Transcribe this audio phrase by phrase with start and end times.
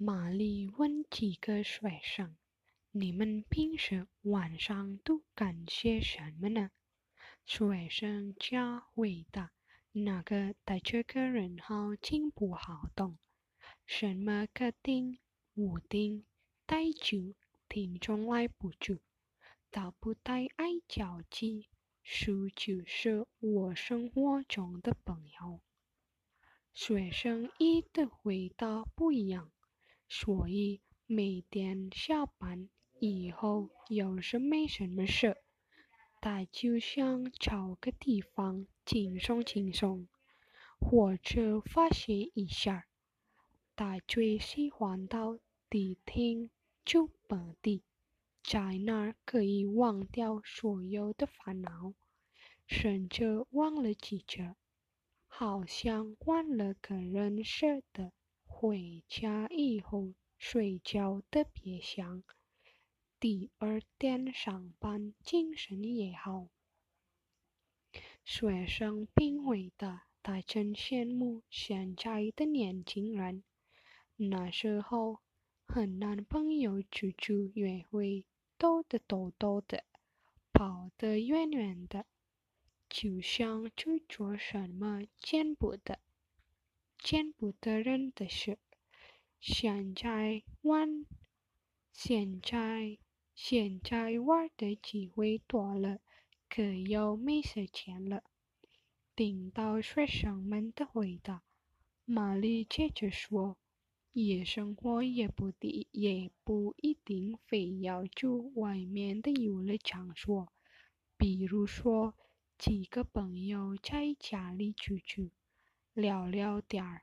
[0.00, 2.36] 玛丽问几个学生
[2.92, 6.70] ：“你们平时晚上都干些什么呢？”
[7.44, 9.50] 学生家回答
[9.90, 13.18] ：“那个带着个人号进不好动，
[13.86, 15.18] 什么客厅、
[15.54, 16.24] 屋顶、
[16.64, 17.34] 带酒，
[17.68, 19.00] 听从来不住，
[19.68, 21.66] 倒不带爱交际，
[22.04, 25.60] 书就是我生活中的朋友。”
[26.72, 29.50] 学生一的回答不一样。
[30.08, 32.68] 所以每天下班
[32.98, 35.36] 以后，要是没什么事，
[36.20, 40.08] 他就想找个地方轻松轻松，
[40.80, 42.86] 或者发泄一下。
[43.76, 45.38] 他最喜欢到
[45.70, 46.50] 迪厅
[46.84, 47.84] 酒吧地，
[48.42, 51.92] 在那儿可以忘掉所有的烦恼，
[52.66, 54.56] 甚至忘了记着，
[55.26, 58.12] 好像忘了个人似的。
[58.60, 62.24] 回家以后睡觉特别香，
[63.20, 66.48] 第二天上班精神也好。
[68.24, 73.44] 学生并回答：“他真羡慕现在的年轻人，
[74.16, 75.20] 那时候
[75.64, 78.24] 和男朋友出去约会，
[78.56, 79.84] 抖得抖抖的，
[80.52, 82.06] 跑得远远的，
[82.90, 86.00] 就像去做什么见不得。”
[86.98, 88.58] 见不得人的事，
[89.40, 91.06] 现在玩，
[91.92, 92.98] 现在
[93.34, 96.00] 现在玩的机会多了，
[96.50, 98.24] 可又没时间了。
[99.14, 101.42] 听到学生们的回答，
[102.04, 103.56] 玛丽接着说
[104.12, 110.52] ：“夜生活也不低，也不一定非要住外面的游乐场所，
[111.16, 112.14] 比如说
[112.58, 115.32] 几个朋友在家里聚聚。”
[115.98, 117.02] 聊聊点儿。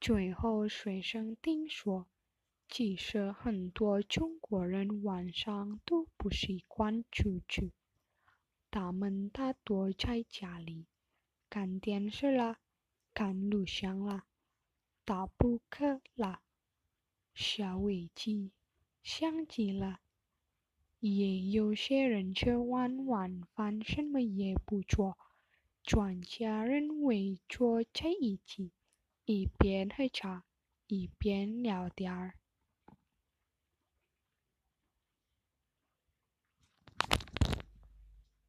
[0.00, 2.06] 最后，水生听说，
[2.68, 7.72] 其实很多中国人晚上都不习惯出去，
[8.70, 10.86] 他们大多在家里
[11.48, 12.60] 看电视啦、
[13.12, 14.26] 看录像啦、
[15.04, 16.42] 打扑克啦、
[17.34, 18.52] 下围棋、
[19.02, 19.98] 相机啦。
[21.00, 25.18] 也有些人吃完晚饭什么也不做。
[25.82, 28.72] 全家人围坐在一起，
[29.24, 30.44] 一边喝茶，
[30.86, 32.39] 一边聊天儿。